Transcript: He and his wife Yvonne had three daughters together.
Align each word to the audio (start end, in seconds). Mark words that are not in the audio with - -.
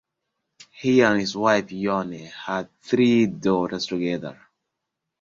He 0.79 1.03
and 1.03 1.19
his 1.19 1.37
wife 1.37 1.71
Yvonne 1.71 2.13
had 2.25 2.69
three 2.81 3.27
daughters 3.27 3.85
together. 3.85 4.41